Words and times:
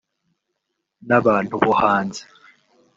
n’abantu 1.07 1.53
bo 1.61 1.71
hanze 1.81 2.21